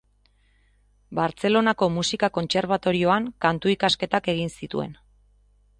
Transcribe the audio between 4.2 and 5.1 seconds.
egin zituen.